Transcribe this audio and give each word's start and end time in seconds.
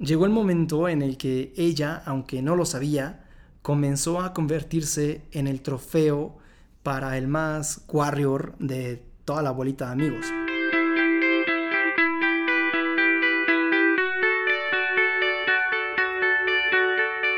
Llegó 0.00 0.24
el 0.24 0.32
momento 0.32 0.88
en 0.88 1.02
el 1.02 1.18
que 1.18 1.52
ella, 1.58 2.02
aunque 2.06 2.40
no 2.40 2.56
lo 2.56 2.64
sabía, 2.64 3.28
comenzó 3.60 4.22
a 4.22 4.32
convertirse 4.32 5.26
en 5.30 5.46
el 5.46 5.60
trofeo 5.60 6.38
para 6.82 7.18
el 7.18 7.28
más 7.28 7.84
warrior 7.86 8.56
de 8.58 9.04
toda 9.26 9.42
la 9.42 9.50
bolita 9.50 9.88
de 9.88 9.92
amigos. 9.92 10.24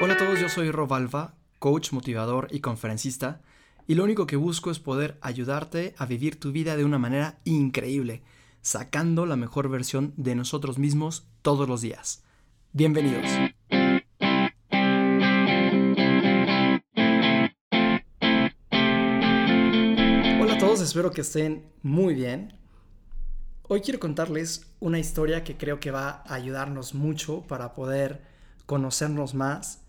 Hola 0.01 0.15
a 0.15 0.17
todos, 0.17 0.39
yo 0.39 0.49
soy 0.49 0.71
Rob 0.71 0.95
Alva, 0.95 1.35
coach, 1.59 1.91
motivador 1.91 2.47
y 2.53 2.61
conferencista, 2.61 3.41
y 3.89 3.97
lo 3.97 4.05
único 4.05 4.29
que 4.29 4.37
busco 4.37 4.71
es 4.71 4.79
poder 4.79 5.19
ayudarte 5.21 5.97
a 5.99 6.07
vivir 6.07 6.39
tu 6.39 6.53
vida 6.53 6.77
de 6.77 6.85
una 6.85 7.01
manera 7.01 7.41
increíble, 7.43 8.23
sacando 8.61 9.27
la 9.27 9.35
mejor 9.35 9.69
versión 9.69 10.15
de 10.17 10.37
nosotros 10.37 10.79
mismos 10.79 11.27
todos 11.43 11.69
los 11.69 11.81
días. 11.81 12.23
Bienvenidos. 12.75 13.31
Hola 20.41 20.55
a 20.55 20.59
todos, 20.59 20.81
espero 20.81 21.11
que 21.11 21.21
estén 21.21 21.71
muy 21.83 22.15
bien. 22.15 22.59
Hoy 23.69 23.83
quiero 23.83 24.01
contarles 24.01 24.73
una 24.81 24.99
historia 24.99 25.45
que 25.45 25.59
creo 25.59 25.81
que 25.81 25.91
va 25.91 26.23
a 26.27 26.33
ayudarnos 26.33 26.95
mucho 26.95 27.43
para 27.43 27.75
poder 27.75 28.23
conocernos 28.65 29.35
más 29.35 29.83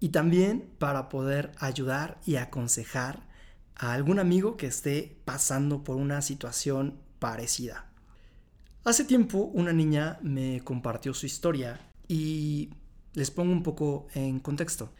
y 0.00 0.08
también 0.08 0.68
para 0.80 1.08
poder 1.08 1.52
ayudar 1.60 2.18
y 2.26 2.34
aconsejar 2.34 3.28
a 3.76 3.92
algún 3.92 4.18
amigo 4.18 4.56
que 4.56 4.66
esté 4.66 5.20
pasando 5.24 5.84
por 5.84 5.94
una 5.94 6.20
situación 6.20 6.98
parecida. 7.20 7.92
Hace 8.82 9.04
tiempo 9.04 9.38
una 9.54 9.72
niña 9.72 10.18
me 10.20 10.62
compartió 10.64 11.14
su 11.14 11.26
historia 11.26 11.93
y 12.08 12.70
les 13.14 13.30
pongo 13.30 13.52
un 13.52 13.62
poco 13.62 14.06
en 14.14 14.40
contexto. 14.40 14.90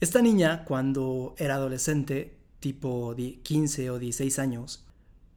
Esta 0.00 0.22
niña, 0.22 0.64
cuando 0.64 1.34
era 1.38 1.54
adolescente, 1.54 2.38
tipo 2.60 3.14
15 3.14 3.90
o 3.90 3.98
16 3.98 4.38
años, 4.38 4.84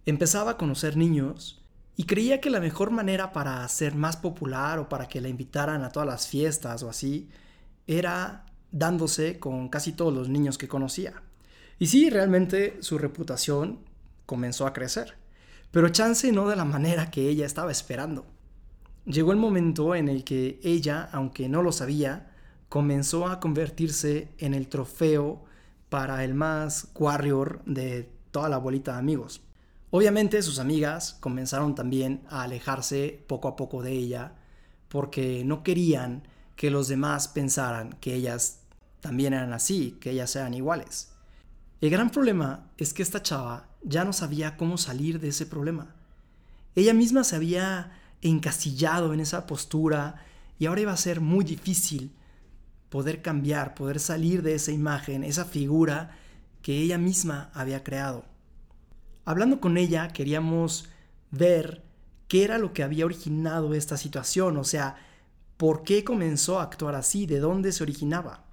empezaba 0.06 0.52
a 0.52 0.58
conocer 0.58 0.98
niños 0.98 1.62
y 1.96 2.06
creía 2.06 2.42
que 2.42 2.50
la 2.50 2.60
mejor 2.60 2.92
manera 2.92 3.34
para 3.34 3.68
ser 3.68 3.96
más 3.96 4.18
popular 4.18 4.80
o 4.80 4.90
para 4.90 5.08
que 5.08 5.22
la 5.22 5.30
invitaran 5.30 5.84
a 5.84 5.90
todas 5.90 6.08
las 6.08 6.28
fiestas 6.28 6.84
o 6.84 6.90
así 6.90 7.30
era 7.88 8.46
dándose 8.72 9.40
con 9.40 9.70
casi 9.70 9.94
todos 9.94 10.14
los 10.14 10.30
niños 10.30 10.58
que 10.58 10.68
conocía. 10.68 11.22
Y 11.80 11.88
sí, 11.88 12.10
realmente 12.10 12.78
su 12.82 12.98
reputación 12.98 13.80
comenzó 14.26 14.66
a 14.68 14.74
crecer, 14.74 15.16
pero 15.72 15.90
chance 15.90 16.32
no 16.32 16.48
de 16.48 16.56
la 16.56 16.66
manera 16.66 17.12
que 17.12 17.28
ella 17.28 17.46
estaba 17.46 17.72
esperando. 17.72 18.26
Llegó 19.06 19.32
el 19.32 19.38
momento 19.38 19.96
en 19.96 20.08
el 20.10 20.24
que 20.24 20.60
ella, 20.64 21.10
aunque 21.12 21.50
no 21.50 21.64
lo 21.64 21.72
sabía, 21.72 22.32
comenzó 22.70 23.28
a 23.28 23.40
convertirse 23.40 24.30
en 24.38 24.54
el 24.54 24.68
trofeo 24.68 25.44
para 25.90 26.24
el 26.24 26.36
más 26.36 26.90
warrior 26.96 27.62
de 27.66 28.10
toda 28.32 28.48
la 28.48 28.58
bolita 28.58 28.94
de 28.94 29.00
amigos. 29.00 29.42
Obviamente 29.90 30.42
sus 30.42 30.60
amigas 30.60 31.18
comenzaron 31.20 31.76
también 31.76 32.22
a 32.30 32.44
alejarse 32.44 33.24
poco 33.28 33.50
a 33.50 33.56
poco 33.58 33.82
de 33.82 33.92
ella 33.92 34.36
porque 34.88 35.44
no 35.46 35.64
querían 35.64 36.24
que 36.56 36.70
los 36.70 36.88
demás 36.88 37.28
pensaran 37.28 37.98
que 38.00 38.16
ellas 38.16 38.60
también 39.02 39.34
eran 39.34 39.52
así, 39.52 39.98
que 40.00 40.12
ellas 40.12 40.36
eran 40.36 40.54
iguales. 40.54 41.12
El 41.82 41.90
gran 41.90 42.10
problema 42.12 42.70
es 42.78 42.94
que 42.94 43.04
esta 43.04 43.24
chava 43.24 43.68
ya 43.84 44.06
no 44.06 44.14
sabía 44.14 44.56
cómo 44.56 44.78
salir 44.78 45.20
de 45.20 45.30
ese 45.30 45.46
problema. 45.46 45.96
Ella 46.76 46.94
misma 46.94 47.24
se 47.24 47.36
había 47.36 48.00
encasillado 48.22 49.14
en 49.14 49.20
esa 49.20 49.46
postura 49.48 50.24
y 50.60 50.66
ahora 50.66 50.82
iba 50.82 50.94
a 50.94 50.98
ser 50.98 51.22
muy 51.22 51.44
difícil 51.44 52.12
poder 52.90 53.22
cambiar, 53.22 53.74
poder 53.74 54.00
salir 54.00 54.44
de 54.44 54.56
esa 54.56 54.72
imagen, 54.72 55.24
esa 55.24 55.46
figura 55.46 56.18
que 56.62 56.80
ella 56.80 56.98
misma 56.98 57.50
había 57.54 57.84
creado. 57.84 58.26
Hablando 59.26 59.60
con 59.60 59.78
ella 59.78 60.10
queríamos 60.10 60.90
ver 61.32 61.84
qué 62.28 62.44
era 62.44 62.58
lo 62.58 62.74
que 62.74 62.84
había 62.84 63.06
originado 63.06 63.74
esta 63.74 63.98
situación, 63.98 64.58
o 64.58 64.64
sea, 64.64 64.98
por 65.58 65.84
qué 65.84 66.04
comenzó 66.04 66.60
a 66.60 66.64
actuar 66.64 66.96
así, 66.96 67.26
de 67.26 67.40
dónde 67.40 67.72
se 67.72 67.84
originaba. 67.84 68.46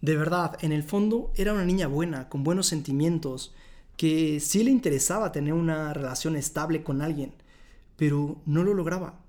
De 0.00 0.16
verdad, 0.16 0.56
en 0.60 0.72
el 0.72 0.84
fondo 0.84 1.32
era 1.34 1.52
una 1.52 1.64
niña 1.64 1.88
buena, 1.88 2.28
con 2.28 2.44
buenos 2.44 2.66
sentimientos, 2.68 3.54
que 3.96 4.38
sí 4.38 4.62
le 4.62 4.70
interesaba 4.70 5.32
tener 5.32 5.52
una 5.52 5.92
relación 5.92 6.36
estable 6.36 6.84
con 6.84 7.02
alguien, 7.02 7.34
pero 7.98 8.40
no 8.46 8.62
lo 8.62 8.72
lograba. 8.72 9.20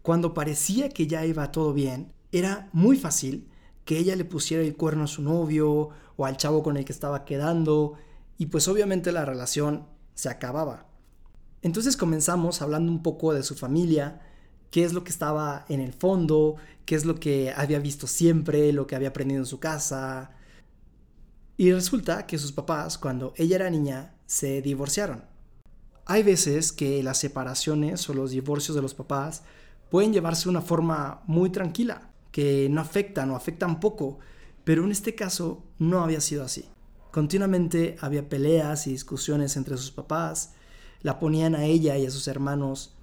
Cuando 0.00 0.32
parecía 0.32 0.88
que 0.88 1.08
ya 1.08 1.26
iba 1.26 1.52
todo 1.52 1.74
bien, 1.74 2.12
era 2.32 2.70
muy 2.72 2.96
fácil 2.96 3.48
que 3.84 3.98
ella 3.98 4.14
le 4.14 4.24
pusiera 4.24 4.62
el 4.62 4.76
cuerno 4.76 5.04
a 5.04 5.08
su 5.08 5.22
novio 5.22 5.90
o 6.16 6.24
al 6.24 6.36
chavo 6.36 6.62
con 6.62 6.76
el 6.76 6.84
que 6.84 6.92
estaba 6.92 7.24
quedando, 7.24 7.94
y 8.38 8.46
pues 8.46 8.68
obviamente 8.68 9.10
la 9.10 9.24
relación 9.24 9.86
se 10.14 10.28
acababa. 10.28 10.86
Entonces 11.62 11.96
comenzamos 11.96 12.62
hablando 12.62 12.92
un 12.92 13.02
poco 13.02 13.34
de 13.34 13.42
su 13.42 13.56
familia, 13.56 14.20
qué 14.70 14.84
es 14.84 14.92
lo 14.92 15.02
que 15.02 15.10
estaba 15.10 15.66
en 15.68 15.80
el 15.80 15.92
fondo, 15.92 16.56
qué 16.86 16.94
es 16.94 17.04
lo 17.04 17.16
que 17.16 17.52
había 17.54 17.80
visto 17.80 18.06
siempre, 18.06 18.72
lo 18.72 18.86
que 18.86 18.94
había 18.94 19.08
aprendido 19.08 19.40
en 19.40 19.46
su 19.46 19.58
casa. 19.58 20.30
Y 21.56 21.72
resulta 21.72 22.26
que 22.26 22.38
sus 22.38 22.52
papás, 22.52 22.96
cuando 22.96 23.34
ella 23.36 23.56
era 23.56 23.68
niña, 23.68 24.14
se 24.26 24.62
divorciaron. 24.62 25.29
Hay 26.10 26.24
veces 26.24 26.72
que 26.72 27.04
las 27.04 27.18
separaciones 27.18 28.10
o 28.10 28.14
los 28.14 28.32
divorcios 28.32 28.74
de 28.74 28.82
los 28.82 28.94
papás 28.94 29.44
pueden 29.90 30.12
llevarse 30.12 30.42
de 30.42 30.50
una 30.50 30.60
forma 30.60 31.22
muy 31.28 31.50
tranquila, 31.50 32.10
que 32.32 32.66
no 32.68 32.80
afectan 32.80 33.30
o 33.30 33.36
afectan 33.36 33.78
poco, 33.78 34.18
pero 34.64 34.82
en 34.82 34.90
este 34.90 35.14
caso 35.14 35.62
no 35.78 36.02
había 36.02 36.20
sido 36.20 36.42
así. 36.42 36.64
Continuamente 37.12 37.96
había 38.00 38.28
peleas 38.28 38.88
y 38.88 38.90
discusiones 38.90 39.56
entre 39.56 39.76
sus 39.76 39.92
papás, 39.92 40.54
la 41.02 41.20
ponían 41.20 41.54
a 41.54 41.66
ella 41.66 41.96
y 41.96 42.06
a 42.06 42.10
sus 42.10 42.26
hermanos 42.26 42.96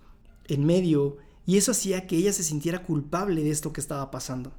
en 0.50 0.66
medio 0.66 1.16
y 1.46 1.56
eso 1.56 1.72
hacía 1.72 2.08
que 2.08 2.18
ella 2.18 2.34
se 2.34 2.44
sintiera 2.44 2.84
culpable 2.84 3.42
de 3.42 3.52
esto 3.52 3.72
que 3.72 3.80
estaba 3.80 4.12
pasando. 4.12 4.52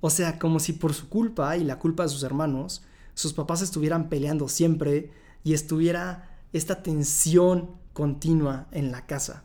O 0.00 0.08
sea, 0.08 0.38
como 0.38 0.58
si 0.58 0.72
por 0.72 0.94
su 0.94 1.10
culpa 1.10 1.58
y 1.58 1.64
la 1.64 1.78
culpa 1.78 2.04
de 2.04 2.08
sus 2.08 2.22
hermanos, 2.22 2.82
sus 3.12 3.34
papás 3.34 3.60
estuvieran 3.60 4.08
peleando 4.08 4.48
siempre 4.48 5.10
y 5.42 5.52
estuviera 5.52 6.33
esta 6.54 6.84
tensión 6.84 7.72
continua 7.92 8.68
en 8.70 8.92
la 8.92 9.06
casa. 9.06 9.42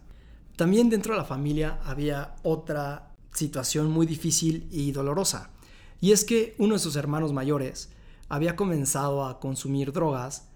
También 0.56 0.90
dentro 0.90 1.14
de 1.14 1.20
la 1.20 1.26
familia 1.26 1.80
había 1.84 2.36
otra 2.44 3.16
situación 3.34 3.90
muy 3.90 4.06
difícil 4.06 4.68
y 4.70 4.92
dolorosa. 4.92 5.50
Y 6.02 6.12
es 6.12 6.24
que 6.24 6.56
uno 6.60 6.76
de 6.76 6.80
sus 6.80 6.96
hermanos 6.96 7.34
mayores 7.34 7.90
había 8.28 8.56
comenzado 8.56 9.26
a 9.26 9.40
consumir 9.40 9.92
drogas 9.92 10.50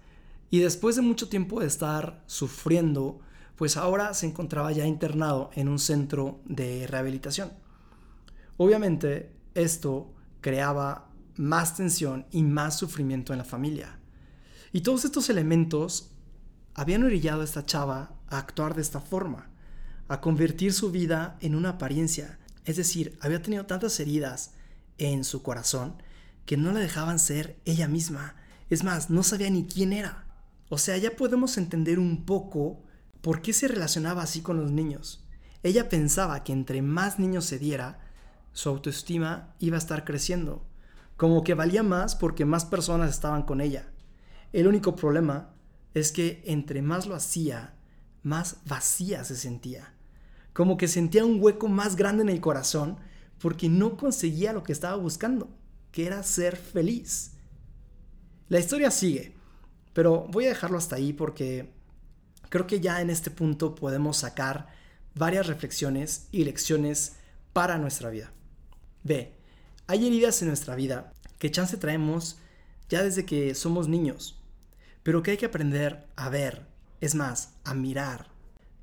y 0.48 0.60
después 0.60 0.94
de 0.94 1.02
mucho 1.02 1.28
tiempo 1.28 1.58
de 1.58 1.66
estar 1.66 2.22
sufriendo 2.26 3.18
pues 3.56 3.76
ahora 3.76 4.14
se 4.14 4.26
encontraba 4.26 4.70
ya 4.70 4.86
internado 4.86 5.50
en 5.54 5.68
un 5.68 5.80
centro 5.80 6.40
de 6.44 6.86
rehabilitación. 6.86 7.52
Obviamente 8.56 9.32
esto 9.54 10.12
creaba 10.40 11.10
más 11.36 11.76
tensión 11.76 12.26
y 12.30 12.44
más 12.44 12.78
sufrimiento 12.78 13.32
en 13.32 13.38
la 13.38 13.44
familia. 13.44 13.98
Y 14.72 14.82
todos 14.82 15.04
estos 15.04 15.30
elementos 15.30 16.13
habían 16.74 17.04
orillado 17.04 17.40
a 17.40 17.44
esta 17.44 17.64
chava 17.64 18.12
a 18.28 18.38
actuar 18.38 18.74
de 18.74 18.82
esta 18.82 19.00
forma, 19.00 19.48
a 20.08 20.20
convertir 20.20 20.72
su 20.72 20.90
vida 20.90 21.36
en 21.40 21.54
una 21.54 21.70
apariencia. 21.70 22.38
Es 22.64 22.76
decir, 22.76 23.16
había 23.20 23.42
tenido 23.42 23.66
tantas 23.66 23.98
heridas 24.00 24.52
en 24.98 25.24
su 25.24 25.42
corazón 25.42 25.94
que 26.46 26.56
no 26.56 26.72
la 26.72 26.80
dejaban 26.80 27.18
ser 27.18 27.58
ella 27.64 27.88
misma. 27.88 28.36
Es 28.70 28.84
más, 28.84 29.10
no 29.10 29.22
sabía 29.22 29.50
ni 29.50 29.66
quién 29.66 29.92
era. 29.92 30.26
O 30.68 30.78
sea, 30.78 30.96
ya 30.96 31.16
podemos 31.16 31.56
entender 31.56 31.98
un 31.98 32.24
poco 32.24 32.82
¿por 33.24 33.40
qué 33.40 33.54
se 33.54 33.68
relacionaba 33.68 34.22
así 34.22 34.42
con 34.42 34.58
los 34.58 34.70
niños? 34.70 35.24
Ella 35.62 35.88
pensaba 35.88 36.44
que 36.44 36.52
entre 36.52 36.82
más 36.82 37.18
niños 37.18 37.46
se 37.46 37.58
diera, 37.58 37.98
su 38.52 38.68
autoestima 38.68 39.54
iba 39.60 39.76
a 39.76 39.78
estar 39.78 40.04
creciendo, 40.04 40.62
como 41.16 41.42
que 41.42 41.54
valía 41.54 41.82
más 41.82 42.16
porque 42.16 42.44
más 42.44 42.66
personas 42.66 43.08
estaban 43.08 43.44
con 43.44 43.62
ella. 43.62 43.88
El 44.52 44.66
único 44.66 44.94
problema 44.94 45.53
es 45.94 46.12
que 46.12 46.42
entre 46.44 46.82
más 46.82 47.06
lo 47.06 47.14
hacía, 47.14 47.74
más 48.22 48.58
vacía 48.66 49.24
se 49.24 49.36
sentía, 49.36 49.94
como 50.52 50.76
que 50.76 50.88
sentía 50.88 51.24
un 51.24 51.40
hueco 51.40 51.68
más 51.68 51.96
grande 51.96 52.22
en 52.22 52.28
el 52.28 52.40
corazón 52.40 52.98
porque 53.38 53.68
no 53.68 53.96
conseguía 53.96 54.52
lo 54.52 54.62
que 54.62 54.72
estaba 54.72 54.96
buscando, 54.96 55.48
que 55.92 56.06
era 56.06 56.22
ser 56.22 56.56
feliz. 56.56 57.32
La 58.48 58.58
historia 58.58 58.90
sigue, 58.90 59.34
pero 59.92 60.26
voy 60.30 60.46
a 60.46 60.48
dejarlo 60.48 60.78
hasta 60.78 60.96
ahí 60.96 61.12
porque 61.12 61.72
creo 62.48 62.66
que 62.66 62.80
ya 62.80 63.00
en 63.00 63.10
este 63.10 63.30
punto 63.30 63.74
podemos 63.74 64.18
sacar 64.18 64.68
varias 65.14 65.46
reflexiones 65.46 66.28
y 66.32 66.44
lecciones 66.44 67.16
para 67.52 67.78
nuestra 67.78 68.10
vida. 68.10 68.32
B. 69.02 69.32
Hay 69.86 70.06
heridas 70.06 70.40
en 70.42 70.48
nuestra 70.48 70.74
vida 70.74 71.12
que 71.38 71.50
chance 71.50 71.76
traemos 71.76 72.38
ya 72.88 73.02
desde 73.02 73.24
que 73.24 73.54
somos 73.54 73.88
niños, 73.88 74.40
pero 75.04 75.22
que 75.22 75.30
hay 75.30 75.36
que 75.36 75.46
aprender 75.46 76.08
a 76.16 76.28
ver, 76.28 76.66
es 77.00 77.14
más, 77.14 77.50
a 77.62 77.74
mirar. 77.74 78.26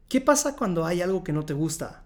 ¿Qué 0.08 0.22
pasa 0.22 0.56
cuando 0.56 0.86
hay 0.86 1.02
algo 1.02 1.24
que 1.24 1.34
no 1.34 1.46
te 1.46 1.54
gusta? 1.54 2.04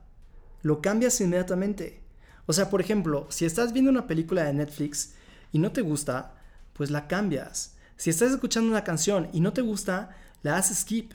¿Lo 0.63 0.81
cambias 0.81 1.19
inmediatamente? 1.21 2.01
O 2.47 2.53
sea, 2.53 2.69
por 2.69 2.81
ejemplo, 2.81 3.27
si 3.29 3.45
estás 3.45 3.73
viendo 3.73 3.91
una 3.91 4.07
película 4.07 4.45
de 4.45 4.53
Netflix 4.53 5.13
y 5.51 5.59
no 5.59 5.71
te 5.71 5.81
gusta, 5.81 6.33
pues 6.73 6.91
la 6.91 7.07
cambias. 7.07 7.75
Si 7.97 8.09
estás 8.09 8.31
escuchando 8.31 8.69
una 8.69 8.83
canción 8.83 9.29
y 9.33 9.41
no 9.41 9.53
te 9.53 9.61
gusta, 9.61 10.15
la 10.43 10.57
haces 10.57 10.79
skip. 10.79 11.13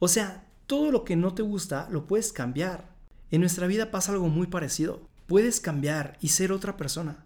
O 0.00 0.08
sea, 0.08 0.44
todo 0.66 0.90
lo 0.90 1.04
que 1.04 1.16
no 1.16 1.34
te 1.34 1.42
gusta 1.42 1.88
lo 1.90 2.06
puedes 2.06 2.32
cambiar. 2.32 2.90
En 3.30 3.40
nuestra 3.40 3.66
vida 3.66 3.90
pasa 3.90 4.12
algo 4.12 4.28
muy 4.28 4.48
parecido. 4.48 5.08
Puedes 5.26 5.60
cambiar 5.60 6.16
y 6.20 6.28
ser 6.28 6.50
otra 6.50 6.76
persona. 6.76 7.24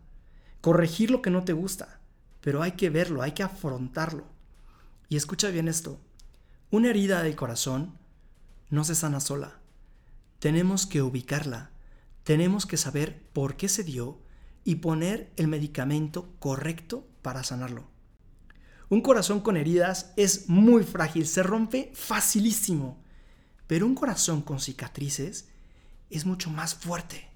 Corregir 0.61 1.11
lo 1.11 1.23
que 1.23 1.31
no 1.31 1.45
te 1.45 1.55
gusta. 1.55 2.01
Pero 2.41 2.63
hay 2.63 2.73
que 2.73 2.91
verlo, 2.91 3.23
hay 3.23 3.33
que 3.33 3.43
afrontarlo. 3.43 4.38
Y 5.09 5.17
escucha 5.17 5.49
bien 5.49 5.69
esto. 5.69 6.01
Una 6.71 6.91
herida 6.91 7.23
del 7.23 7.35
corazón 7.35 7.97
no 8.69 8.85
se 8.85 8.95
sana 8.95 9.21
sola. 9.21 9.59
Tenemos 10.39 10.87
que 10.87 11.01
ubicarla. 11.01 11.71
Tenemos 12.25 12.67
que 12.67 12.77
saber 12.77 13.23
por 13.33 13.57
qué 13.57 13.69
se 13.69 13.85
dio 13.85 14.21
y 14.65 14.77
poner 14.77 15.33
el 15.37 15.49
medicamento 15.49 16.35
correcto 16.39 17.07
para 17.23 17.43
sanarlo. 17.43 17.89
Un 18.91 19.01
corazón 19.01 19.41
con 19.41 19.57
heridas 19.57 20.13
es 20.17 20.49
muy 20.49 20.83
frágil, 20.83 21.27
se 21.27 21.43
rompe 21.43 21.91
facilísimo. 21.95 23.03
Pero 23.67 23.87
un 23.87 23.95
corazón 23.95 24.43
con 24.43 24.61
cicatrices 24.61 25.49
es 26.11 26.27
mucho 26.27 26.51
más 26.51 26.75
fuerte. 26.75 27.29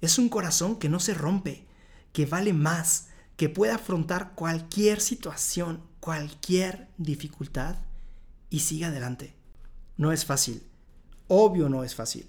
Es 0.00 0.18
un 0.18 0.28
corazón 0.28 0.78
que 0.78 0.88
no 0.88 0.98
se 0.98 1.14
rompe, 1.14 1.66
que 2.12 2.26
vale 2.26 2.52
más, 2.52 3.08
que 3.36 3.48
puede 3.48 3.72
afrontar 3.72 4.34
cualquier 4.34 5.00
situación, 5.00 5.82
cualquier 6.04 6.88
dificultad 6.98 7.76
y 8.50 8.60
sigue 8.60 8.84
adelante. 8.84 9.32
No 9.96 10.12
es 10.12 10.26
fácil, 10.26 10.62
obvio 11.28 11.70
no 11.70 11.82
es 11.82 11.94
fácil, 11.94 12.26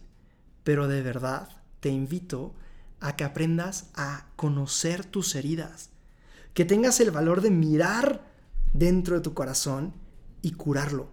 pero 0.64 0.88
de 0.88 1.02
verdad 1.02 1.50
te 1.82 1.90
invito 1.90 2.56
a 3.02 3.18
que 3.18 3.26
aprendas 3.26 3.90
a 3.94 4.28
conocer 4.38 5.04
tus 5.04 5.36
heridas, 5.36 5.90
que 6.54 6.64
tengas 6.64 7.02
el 7.02 7.12
valor 7.12 7.42
de 7.42 7.52
mirar 7.52 8.24
dentro 8.72 9.16
de 9.16 9.22
tu 9.22 9.34
corazón 9.34 9.94
y 10.42 10.52
curarlo. 10.52 11.10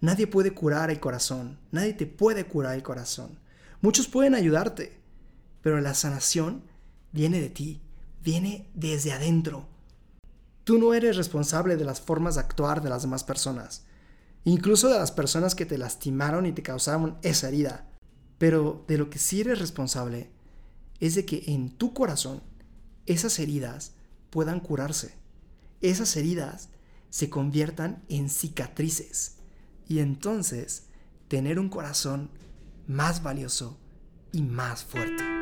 Nadie 0.00 0.26
puede 0.26 0.54
curar 0.54 0.90
el 0.90 0.98
corazón, 0.98 1.58
nadie 1.72 1.92
te 1.92 2.06
puede 2.06 2.46
curar 2.46 2.74
el 2.74 2.82
corazón. 2.82 3.38
Muchos 3.82 4.08
pueden 4.08 4.34
ayudarte, 4.34 4.98
pero 5.60 5.78
la 5.82 5.92
sanación 5.92 6.62
viene 7.12 7.38
de 7.42 7.50
ti, 7.50 7.82
viene 8.22 8.70
desde 8.72 9.12
adentro. 9.12 9.73
Tú 10.64 10.78
no 10.78 10.94
eres 10.94 11.16
responsable 11.16 11.76
de 11.76 11.84
las 11.84 12.00
formas 12.00 12.34
de 12.34 12.40
actuar 12.40 12.82
de 12.82 12.88
las 12.88 13.02
demás 13.02 13.22
personas, 13.22 13.84
incluso 14.44 14.88
de 14.88 14.98
las 14.98 15.12
personas 15.12 15.54
que 15.54 15.66
te 15.66 15.78
lastimaron 15.78 16.46
y 16.46 16.52
te 16.52 16.62
causaron 16.62 17.18
esa 17.22 17.48
herida. 17.48 17.88
Pero 18.38 18.84
de 18.88 18.98
lo 18.98 19.10
que 19.10 19.18
sí 19.18 19.42
eres 19.42 19.58
responsable 19.58 20.30
es 21.00 21.14
de 21.14 21.26
que 21.26 21.44
en 21.48 21.70
tu 21.70 21.92
corazón 21.92 22.42
esas 23.06 23.38
heridas 23.38 23.92
puedan 24.30 24.60
curarse. 24.60 25.14
Esas 25.82 26.16
heridas 26.16 26.70
se 27.10 27.28
conviertan 27.28 28.02
en 28.08 28.30
cicatrices 28.30 29.36
y 29.86 29.98
entonces 29.98 30.86
tener 31.28 31.58
un 31.58 31.68
corazón 31.68 32.30
más 32.86 33.22
valioso 33.22 33.78
y 34.32 34.42
más 34.42 34.82
fuerte. 34.82 35.33